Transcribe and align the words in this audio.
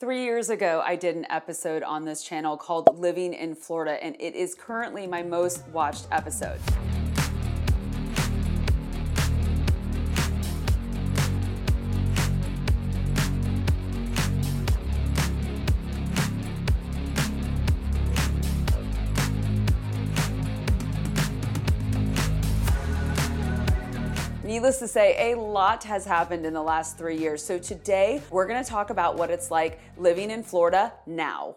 Three 0.00 0.22
years 0.22 0.48
ago, 0.48 0.80
I 0.86 0.94
did 0.94 1.16
an 1.16 1.26
episode 1.28 1.82
on 1.82 2.04
this 2.04 2.22
channel 2.22 2.56
called 2.56 3.00
Living 3.00 3.34
in 3.34 3.56
Florida, 3.56 3.98
and 4.00 4.14
it 4.20 4.36
is 4.36 4.54
currently 4.54 5.08
my 5.08 5.24
most 5.24 5.66
watched 5.72 6.06
episode. 6.12 6.60
Needless 24.48 24.78
to 24.78 24.88
say, 24.88 25.32
a 25.32 25.38
lot 25.38 25.84
has 25.84 26.06
happened 26.06 26.46
in 26.46 26.54
the 26.54 26.62
last 26.62 26.96
three 26.96 27.18
years. 27.18 27.44
So 27.44 27.58
today, 27.58 28.22
we're 28.30 28.46
gonna 28.46 28.64
talk 28.64 28.88
about 28.88 29.18
what 29.18 29.28
it's 29.28 29.50
like 29.50 29.78
living 29.98 30.30
in 30.30 30.42
Florida 30.42 30.90
now. 31.04 31.56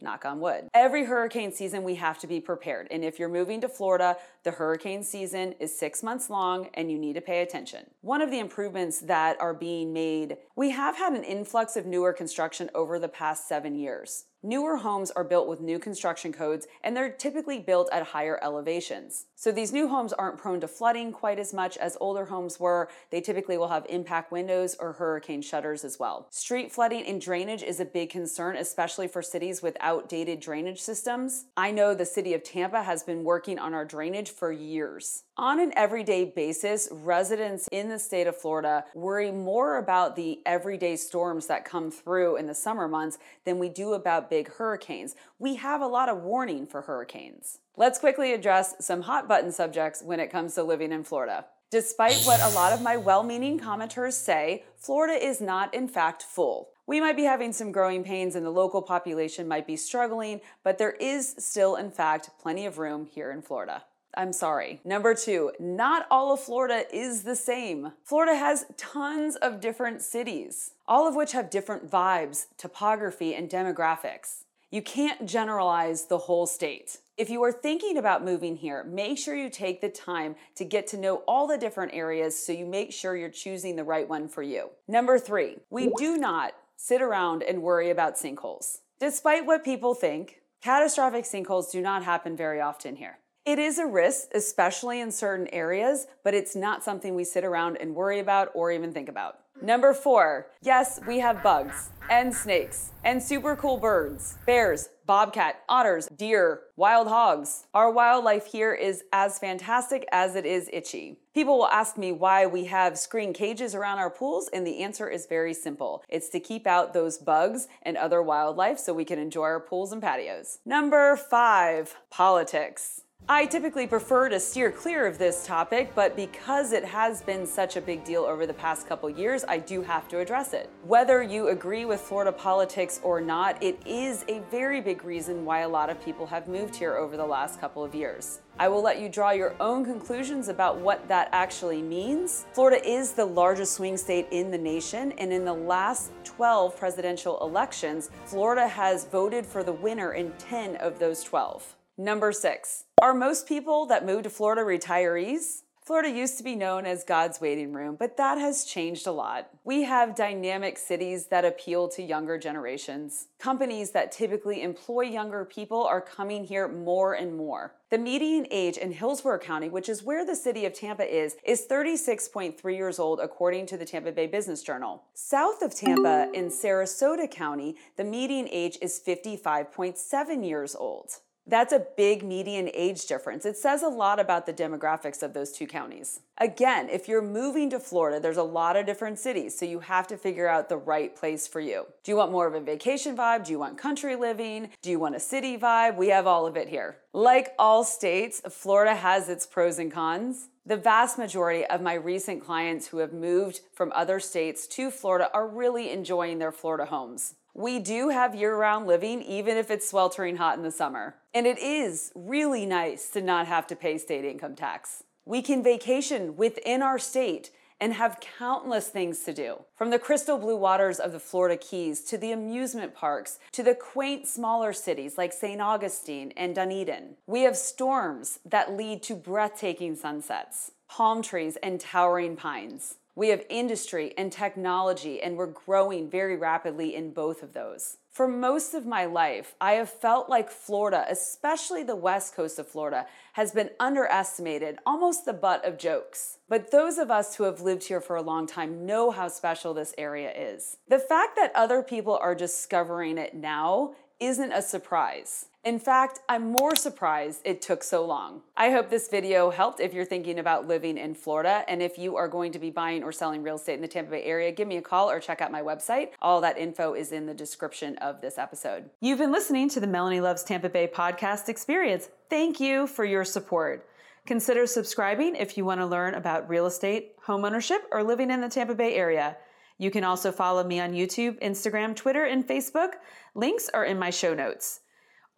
knock 0.00 0.24
on 0.24 0.38
wood. 0.40 0.68
Every 0.74 1.04
hurricane 1.04 1.52
season, 1.52 1.82
we 1.82 1.96
have 1.96 2.18
to 2.20 2.26
be 2.26 2.40
prepared. 2.40 2.86
And 2.90 3.04
if 3.04 3.18
you're 3.18 3.28
moving 3.28 3.60
to 3.62 3.68
Florida, 3.68 4.16
the 4.44 4.52
hurricane 4.52 5.02
season 5.02 5.54
is 5.58 5.76
six 5.76 6.02
months 6.02 6.30
long 6.30 6.68
and 6.74 6.90
you 6.90 6.98
need 6.98 7.14
to 7.14 7.20
pay 7.20 7.42
attention. 7.42 7.84
One 8.00 8.22
of 8.22 8.30
the 8.30 8.38
improvements 8.38 9.00
that 9.00 9.40
are 9.40 9.54
being 9.54 9.92
made, 9.92 10.36
we 10.56 10.70
have 10.70 10.96
had 10.96 11.14
an 11.14 11.24
influx 11.24 11.76
of 11.76 11.84
newer 11.84 12.12
construction 12.12 12.70
over 12.74 12.98
the 12.98 13.08
past 13.08 13.48
seven 13.48 13.74
years. 13.74 14.24
Newer 14.44 14.76
homes 14.76 15.10
are 15.10 15.24
built 15.24 15.48
with 15.48 15.60
new 15.60 15.80
construction 15.80 16.32
codes 16.32 16.68
and 16.84 16.96
they're 16.96 17.10
typically 17.10 17.58
built 17.58 17.88
at 17.90 18.04
higher 18.04 18.38
elevations. 18.40 19.26
So 19.34 19.50
these 19.50 19.72
new 19.72 19.88
homes 19.88 20.12
aren't 20.12 20.38
prone 20.38 20.60
to 20.60 20.68
flooding 20.68 21.10
quite 21.10 21.40
as 21.40 21.52
much 21.52 21.76
as 21.76 21.96
older 22.00 22.26
homes 22.26 22.60
were. 22.60 22.88
They 23.10 23.20
typically 23.20 23.58
will 23.58 23.66
have 23.66 23.84
impact 23.88 24.30
windows 24.30 24.76
or 24.78 24.92
hurricane 24.92 25.42
shutters 25.42 25.84
as 25.84 25.98
well. 25.98 26.28
Street 26.30 26.70
flooding 26.70 27.04
and 27.04 27.20
drainage 27.20 27.64
is 27.64 27.80
a 27.80 27.84
big 27.84 28.10
concern, 28.10 28.54
especially 28.56 29.08
for 29.08 29.22
cities 29.22 29.60
with 29.60 29.76
outdated 29.80 30.38
drainage 30.38 30.80
systems. 30.80 31.46
I 31.56 31.72
know 31.72 31.92
the 31.92 32.06
city 32.06 32.32
of 32.32 32.44
Tampa 32.44 32.84
has 32.84 33.02
been 33.02 33.24
working 33.24 33.58
on 33.58 33.74
our 33.74 33.84
drainage 33.84 34.30
for 34.30 34.52
years. 34.52 35.24
On 35.36 35.60
an 35.60 35.72
everyday 35.76 36.24
basis, 36.24 36.88
residents 36.90 37.68
in 37.70 37.88
the 37.88 37.98
state 37.98 38.26
of 38.26 38.36
Florida 38.36 38.84
worry 38.94 39.30
more 39.30 39.78
about 39.78 40.16
the 40.16 40.40
everyday 40.46 40.96
storms 40.96 41.46
that 41.46 41.64
come 41.64 41.90
through 41.90 42.36
in 42.36 42.46
the 42.46 42.54
summer 42.54 42.88
months 42.88 43.18
than 43.44 43.58
we 43.58 43.68
do 43.68 43.94
big 44.30 44.52
hurricanes. 44.52 45.14
We 45.38 45.56
have 45.56 45.80
a 45.80 45.86
lot 45.86 46.08
of 46.08 46.22
warning 46.22 46.66
for 46.66 46.82
hurricanes. 46.82 47.58
Let's 47.76 47.98
quickly 47.98 48.32
address 48.32 48.74
some 48.80 49.02
hot 49.02 49.28
button 49.28 49.52
subjects 49.52 50.02
when 50.02 50.20
it 50.20 50.30
comes 50.30 50.54
to 50.54 50.62
living 50.62 50.92
in 50.92 51.04
Florida. 51.04 51.46
Despite 51.70 52.22
what 52.24 52.40
a 52.40 52.54
lot 52.54 52.72
of 52.72 52.80
my 52.80 52.96
well 52.96 53.22
meaning 53.22 53.60
commenters 53.60 54.14
say, 54.14 54.64
Florida 54.76 55.22
is 55.22 55.40
not, 55.40 55.74
in 55.74 55.86
fact, 55.86 56.22
full. 56.22 56.70
We 56.86 57.00
might 57.00 57.16
be 57.16 57.24
having 57.24 57.52
some 57.52 57.72
growing 57.72 58.02
pains 58.02 58.34
and 58.34 58.46
the 58.46 58.50
local 58.50 58.80
population 58.80 59.46
might 59.46 59.66
be 59.66 59.76
struggling, 59.76 60.40
but 60.64 60.78
there 60.78 60.92
is 60.92 61.34
still, 61.38 61.76
in 61.76 61.90
fact, 61.90 62.30
plenty 62.40 62.64
of 62.64 62.78
room 62.78 63.04
here 63.04 63.30
in 63.30 63.42
Florida. 63.42 63.84
I'm 64.16 64.32
sorry. 64.32 64.80
Number 64.84 65.14
two, 65.14 65.52
not 65.58 66.06
all 66.10 66.32
of 66.32 66.40
Florida 66.40 66.84
is 66.92 67.22
the 67.22 67.36
same. 67.36 67.92
Florida 68.02 68.36
has 68.36 68.66
tons 68.76 69.36
of 69.36 69.60
different 69.60 70.02
cities, 70.02 70.72
all 70.86 71.06
of 71.06 71.14
which 71.14 71.32
have 71.32 71.50
different 71.50 71.90
vibes, 71.90 72.46
topography, 72.56 73.34
and 73.34 73.48
demographics. 73.48 74.44
You 74.70 74.82
can't 74.82 75.26
generalize 75.26 76.06
the 76.06 76.18
whole 76.18 76.46
state. 76.46 76.98
If 77.16 77.30
you 77.30 77.42
are 77.42 77.52
thinking 77.52 77.96
about 77.96 78.24
moving 78.24 78.56
here, 78.56 78.84
make 78.84 79.18
sure 79.18 79.34
you 79.34 79.50
take 79.50 79.80
the 79.80 79.88
time 79.88 80.36
to 80.56 80.64
get 80.64 80.86
to 80.88 80.96
know 80.96 81.16
all 81.26 81.46
the 81.46 81.58
different 81.58 81.94
areas 81.94 82.38
so 82.38 82.52
you 82.52 82.66
make 82.66 82.92
sure 82.92 83.16
you're 83.16 83.28
choosing 83.28 83.76
the 83.76 83.84
right 83.84 84.08
one 84.08 84.28
for 84.28 84.42
you. 84.42 84.70
Number 84.86 85.18
three, 85.18 85.56
we 85.70 85.90
do 85.96 86.16
not 86.16 86.52
sit 86.76 87.02
around 87.02 87.42
and 87.42 87.62
worry 87.62 87.90
about 87.90 88.16
sinkholes. 88.16 88.78
Despite 89.00 89.46
what 89.46 89.64
people 89.64 89.94
think, 89.94 90.40
catastrophic 90.62 91.24
sinkholes 91.24 91.72
do 91.72 91.80
not 91.80 92.04
happen 92.04 92.36
very 92.36 92.60
often 92.60 92.96
here. 92.96 93.18
It 93.48 93.58
is 93.58 93.78
a 93.78 93.86
risk, 93.86 94.28
especially 94.34 95.00
in 95.00 95.10
certain 95.10 95.48
areas, 95.54 96.06
but 96.22 96.34
it's 96.34 96.54
not 96.54 96.84
something 96.84 97.14
we 97.14 97.24
sit 97.24 97.44
around 97.44 97.78
and 97.78 97.94
worry 97.94 98.18
about 98.18 98.50
or 98.52 98.70
even 98.70 98.92
think 98.92 99.08
about. 99.08 99.38
Number 99.62 99.94
four, 99.94 100.48
yes, 100.60 101.00
we 101.06 101.20
have 101.20 101.42
bugs 101.42 101.88
and 102.10 102.34
snakes 102.34 102.90
and 103.04 103.22
super 103.22 103.56
cool 103.56 103.78
birds, 103.78 104.36
bears, 104.44 104.90
bobcat, 105.06 105.62
otters, 105.66 106.08
deer, 106.14 106.60
wild 106.76 107.08
hogs. 107.08 107.64
Our 107.72 107.90
wildlife 107.90 108.44
here 108.44 108.74
is 108.74 109.04
as 109.14 109.38
fantastic 109.38 110.06
as 110.12 110.36
it 110.36 110.44
is 110.44 110.68
itchy. 110.70 111.18
People 111.32 111.56
will 111.56 111.68
ask 111.68 111.96
me 111.96 112.12
why 112.12 112.44
we 112.44 112.66
have 112.66 112.98
screen 112.98 113.32
cages 113.32 113.74
around 113.74 113.98
our 113.98 114.10
pools, 114.10 114.50
and 114.52 114.66
the 114.66 114.82
answer 114.82 115.08
is 115.08 115.24
very 115.24 115.54
simple. 115.54 116.02
It's 116.10 116.28
to 116.28 116.40
keep 116.40 116.66
out 116.66 116.92
those 116.92 117.16
bugs 117.16 117.66
and 117.80 117.96
other 117.96 118.22
wildlife 118.22 118.78
so 118.78 118.92
we 118.92 119.06
can 119.06 119.18
enjoy 119.18 119.44
our 119.44 119.60
pools 119.60 119.90
and 119.90 120.02
patios. 120.02 120.58
Number 120.66 121.16
five, 121.16 121.96
politics. 122.10 123.04
I 123.30 123.44
typically 123.44 123.86
prefer 123.86 124.30
to 124.30 124.40
steer 124.40 124.72
clear 124.72 125.06
of 125.06 125.18
this 125.18 125.44
topic, 125.44 125.94
but 125.94 126.16
because 126.16 126.72
it 126.72 126.82
has 126.82 127.20
been 127.20 127.44
such 127.44 127.76
a 127.76 127.80
big 127.82 128.02
deal 128.02 128.22
over 128.22 128.46
the 128.46 128.54
past 128.54 128.88
couple 128.88 129.10
years, 129.10 129.44
I 129.46 129.58
do 129.58 129.82
have 129.82 130.08
to 130.08 130.20
address 130.20 130.54
it. 130.54 130.70
Whether 130.86 131.22
you 131.22 131.48
agree 131.48 131.84
with 131.84 132.00
Florida 132.00 132.32
politics 132.32 133.00
or 133.02 133.20
not, 133.20 133.62
it 133.62 133.78
is 133.84 134.24
a 134.28 134.40
very 134.50 134.80
big 134.80 135.04
reason 135.04 135.44
why 135.44 135.60
a 135.60 135.68
lot 135.68 135.90
of 135.90 136.02
people 136.02 136.26
have 136.26 136.48
moved 136.48 136.74
here 136.74 136.96
over 136.96 137.18
the 137.18 137.26
last 137.26 137.60
couple 137.60 137.84
of 137.84 137.94
years. 137.94 138.40
I 138.58 138.68
will 138.68 138.80
let 138.80 138.98
you 138.98 139.10
draw 139.10 139.32
your 139.32 139.54
own 139.60 139.84
conclusions 139.84 140.48
about 140.48 140.78
what 140.78 141.06
that 141.08 141.28
actually 141.32 141.82
means. 141.82 142.46
Florida 142.54 142.82
is 142.82 143.12
the 143.12 143.26
largest 143.26 143.74
swing 143.74 143.98
state 143.98 144.26
in 144.30 144.50
the 144.50 144.56
nation, 144.56 145.12
and 145.18 145.34
in 145.34 145.44
the 145.44 145.52
last 145.52 146.12
12 146.24 146.78
presidential 146.78 147.38
elections, 147.42 148.08
Florida 148.24 148.66
has 148.66 149.04
voted 149.04 149.44
for 149.44 149.62
the 149.62 149.72
winner 149.72 150.14
in 150.14 150.32
10 150.38 150.76
of 150.76 150.98
those 150.98 151.22
12. 151.22 151.74
Number 152.00 152.30
six, 152.30 152.84
are 153.02 153.12
most 153.12 153.48
people 153.48 153.84
that 153.86 154.06
move 154.06 154.22
to 154.22 154.30
Florida 154.30 154.62
retirees? 154.62 155.62
Florida 155.82 156.08
used 156.08 156.38
to 156.38 156.44
be 156.44 156.54
known 156.54 156.86
as 156.86 157.02
God's 157.02 157.40
waiting 157.40 157.72
room, 157.72 157.96
but 157.98 158.16
that 158.18 158.38
has 158.38 158.62
changed 158.62 159.08
a 159.08 159.10
lot. 159.10 159.48
We 159.64 159.82
have 159.82 160.14
dynamic 160.14 160.78
cities 160.78 161.26
that 161.26 161.44
appeal 161.44 161.88
to 161.88 162.02
younger 162.04 162.38
generations. 162.38 163.26
Companies 163.40 163.90
that 163.90 164.12
typically 164.12 164.62
employ 164.62 165.06
younger 165.06 165.44
people 165.44 165.82
are 165.82 166.00
coming 166.00 166.44
here 166.44 166.68
more 166.68 167.14
and 167.14 167.36
more. 167.36 167.74
The 167.90 167.98
median 167.98 168.46
age 168.52 168.76
in 168.76 168.92
Hillsborough 168.92 169.40
County, 169.40 169.68
which 169.68 169.88
is 169.88 170.04
where 170.04 170.24
the 170.24 170.36
city 170.36 170.66
of 170.66 170.74
Tampa 170.74 171.02
is, 171.04 171.34
is 171.42 171.66
36.3 171.66 172.76
years 172.76 173.00
old, 173.00 173.18
according 173.18 173.66
to 173.66 173.76
the 173.76 173.84
Tampa 173.84 174.12
Bay 174.12 174.28
Business 174.28 174.62
Journal. 174.62 175.02
South 175.14 175.62
of 175.62 175.74
Tampa, 175.74 176.30
in 176.32 176.48
Sarasota 176.48 177.28
County, 177.28 177.74
the 177.96 178.04
median 178.04 178.46
age 178.52 178.78
is 178.80 179.02
55.7 179.04 180.46
years 180.46 180.76
old. 180.76 181.14
That's 181.48 181.72
a 181.72 181.86
big 181.96 182.22
median 182.22 182.68
age 182.74 183.06
difference. 183.06 183.46
It 183.46 183.56
says 183.56 183.82
a 183.82 183.88
lot 183.88 184.20
about 184.20 184.44
the 184.44 184.52
demographics 184.52 185.22
of 185.22 185.32
those 185.32 185.50
two 185.50 185.66
counties. 185.66 186.20
Again, 186.36 186.90
if 186.90 187.08
you're 187.08 187.22
moving 187.22 187.70
to 187.70 187.80
Florida, 187.80 188.20
there's 188.20 188.36
a 188.36 188.42
lot 188.42 188.76
of 188.76 188.84
different 188.84 189.18
cities, 189.18 189.58
so 189.58 189.64
you 189.64 189.80
have 189.80 190.06
to 190.08 190.18
figure 190.18 190.46
out 190.46 190.68
the 190.68 190.76
right 190.76 191.16
place 191.16 191.46
for 191.46 191.60
you. 191.60 191.86
Do 192.04 192.12
you 192.12 192.16
want 192.16 192.32
more 192.32 192.46
of 192.46 192.52
a 192.52 192.60
vacation 192.60 193.16
vibe? 193.16 193.46
Do 193.46 193.52
you 193.52 193.58
want 193.58 193.78
country 193.78 194.14
living? 194.14 194.68
Do 194.82 194.90
you 194.90 194.98
want 194.98 195.16
a 195.16 195.20
city 195.20 195.56
vibe? 195.56 195.96
We 195.96 196.08
have 196.08 196.26
all 196.26 196.46
of 196.46 196.58
it 196.58 196.68
here. 196.68 196.98
Like 197.14 197.54
all 197.58 197.82
states, 197.82 198.42
Florida 198.50 198.94
has 198.94 199.30
its 199.30 199.46
pros 199.46 199.78
and 199.78 199.90
cons. 199.90 200.48
The 200.66 200.76
vast 200.76 201.16
majority 201.16 201.64
of 201.64 201.80
my 201.80 201.94
recent 201.94 202.44
clients 202.44 202.88
who 202.88 202.98
have 202.98 203.14
moved 203.14 203.60
from 203.72 203.90
other 203.94 204.20
states 204.20 204.66
to 204.66 204.90
Florida 204.90 205.30
are 205.32 205.48
really 205.48 205.90
enjoying 205.90 206.40
their 206.40 206.52
Florida 206.52 206.84
homes. 206.84 207.36
We 207.58 207.80
do 207.80 208.10
have 208.10 208.36
year 208.36 208.56
round 208.56 208.86
living, 208.86 209.20
even 209.20 209.56
if 209.56 209.68
it's 209.68 209.90
sweltering 209.90 210.36
hot 210.36 210.56
in 210.56 210.62
the 210.62 210.70
summer. 210.70 211.16
And 211.34 211.44
it 211.44 211.58
is 211.58 212.12
really 212.14 212.64
nice 212.64 213.10
to 213.10 213.20
not 213.20 213.48
have 213.48 213.66
to 213.66 213.74
pay 213.74 213.98
state 213.98 214.24
income 214.24 214.54
tax. 214.54 215.02
We 215.24 215.42
can 215.42 215.64
vacation 215.64 216.36
within 216.36 216.82
our 216.82 217.00
state 217.00 217.50
and 217.80 217.94
have 217.94 218.20
countless 218.38 218.86
things 218.86 219.24
to 219.24 219.34
do. 219.34 219.64
From 219.74 219.90
the 219.90 219.98
crystal 219.98 220.38
blue 220.38 220.56
waters 220.56 221.00
of 221.00 221.10
the 221.10 221.18
Florida 221.18 221.56
Keys 221.56 222.04
to 222.04 222.16
the 222.16 222.30
amusement 222.30 222.94
parks 222.94 223.40
to 223.50 223.64
the 223.64 223.74
quaint 223.74 224.28
smaller 224.28 224.72
cities 224.72 225.18
like 225.18 225.32
St. 225.32 225.60
Augustine 225.60 226.32
and 226.36 226.54
Dunedin. 226.54 227.16
We 227.26 227.42
have 227.42 227.56
storms 227.56 228.38
that 228.44 228.76
lead 228.76 229.02
to 229.02 229.16
breathtaking 229.16 229.96
sunsets, 229.96 230.70
palm 230.88 231.22
trees 231.22 231.58
and 231.60 231.80
towering 231.80 232.36
pines. 232.36 232.98
We 233.18 233.30
have 233.30 233.44
industry 233.48 234.14
and 234.16 234.30
technology, 234.30 235.20
and 235.20 235.36
we're 235.36 235.46
growing 235.46 236.08
very 236.08 236.36
rapidly 236.36 236.94
in 236.94 237.10
both 237.10 237.42
of 237.42 237.52
those. 237.52 237.96
For 238.12 238.28
most 238.28 238.74
of 238.74 238.86
my 238.86 239.06
life, 239.06 239.56
I 239.60 239.72
have 239.72 239.90
felt 239.90 240.28
like 240.28 240.48
Florida, 240.48 241.04
especially 241.10 241.82
the 241.82 241.96
west 241.96 242.36
coast 242.36 242.60
of 242.60 242.68
Florida, 242.68 243.06
has 243.32 243.50
been 243.50 243.70
underestimated, 243.80 244.78
almost 244.86 245.24
the 245.24 245.32
butt 245.32 245.64
of 245.64 245.78
jokes. 245.78 246.38
But 246.48 246.70
those 246.70 246.96
of 246.96 247.10
us 247.10 247.34
who 247.34 247.42
have 247.42 247.60
lived 247.60 247.82
here 247.82 248.00
for 248.00 248.14
a 248.14 248.22
long 248.22 248.46
time 248.46 248.86
know 248.86 249.10
how 249.10 249.26
special 249.26 249.74
this 249.74 249.94
area 249.98 250.32
is. 250.32 250.76
The 250.86 251.00
fact 251.00 251.34
that 251.34 251.50
other 251.56 251.82
people 251.82 252.16
are 252.22 252.36
discovering 252.36 253.18
it 253.18 253.34
now 253.34 253.94
isn't 254.20 254.52
a 254.52 254.62
surprise. 254.62 255.46
In 255.68 255.78
fact, 255.78 256.20
I'm 256.30 256.50
more 256.50 256.74
surprised 256.74 257.42
it 257.44 257.60
took 257.60 257.82
so 257.82 258.02
long. 258.02 258.40
I 258.56 258.70
hope 258.70 258.88
this 258.88 259.10
video 259.10 259.50
helped 259.50 259.80
if 259.80 259.92
you're 259.92 260.06
thinking 260.06 260.38
about 260.38 260.66
living 260.66 260.96
in 260.96 261.14
Florida. 261.14 261.62
And 261.68 261.82
if 261.82 261.98
you 261.98 262.16
are 262.16 262.26
going 262.26 262.52
to 262.52 262.58
be 262.58 262.70
buying 262.70 263.02
or 263.02 263.12
selling 263.12 263.42
real 263.42 263.56
estate 263.56 263.74
in 263.74 263.82
the 263.82 263.86
Tampa 263.86 264.12
Bay 264.12 264.22
area, 264.24 264.50
give 264.50 264.66
me 264.66 264.78
a 264.78 264.80
call 264.80 265.10
or 265.10 265.20
check 265.20 265.42
out 265.42 265.52
my 265.52 265.60
website. 265.60 266.12
All 266.22 266.40
that 266.40 266.56
info 266.56 266.94
is 266.94 267.12
in 267.12 267.26
the 267.26 267.34
description 267.34 267.98
of 267.98 268.22
this 268.22 268.38
episode. 268.38 268.88
You've 269.02 269.18
been 269.18 269.30
listening 269.30 269.68
to 269.68 269.78
the 269.78 269.86
Melanie 269.86 270.22
Loves 270.22 270.42
Tampa 270.42 270.70
Bay 270.70 270.86
podcast 270.90 271.50
experience. 271.50 272.08
Thank 272.30 272.60
you 272.60 272.86
for 272.86 273.04
your 273.04 273.26
support. 273.26 273.86
Consider 274.24 274.66
subscribing 274.66 275.36
if 275.36 275.58
you 275.58 275.66
want 275.66 275.82
to 275.82 275.86
learn 275.86 276.14
about 276.14 276.48
real 276.48 276.64
estate, 276.64 277.20
homeownership, 277.26 277.80
or 277.92 278.02
living 278.02 278.30
in 278.30 278.40
the 278.40 278.48
Tampa 278.48 278.74
Bay 278.74 278.94
area. 278.94 279.36
You 279.76 279.90
can 279.90 280.02
also 280.02 280.32
follow 280.32 280.64
me 280.64 280.80
on 280.80 280.94
YouTube, 280.94 281.38
Instagram, 281.42 281.94
Twitter, 281.94 282.24
and 282.24 282.48
Facebook. 282.48 282.92
Links 283.34 283.68
are 283.74 283.84
in 283.84 283.98
my 283.98 284.08
show 284.08 284.32
notes. 284.32 284.80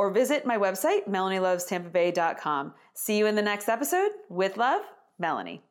Or 0.01 0.09
visit 0.09 0.47
my 0.47 0.57
website, 0.57 1.07
melanielovestampabay.com. 1.07 2.73
See 2.95 3.19
you 3.19 3.27
in 3.27 3.35
the 3.35 3.43
next 3.43 3.69
episode. 3.69 4.13
With 4.31 4.57
love, 4.57 4.81
Melanie. 5.19 5.63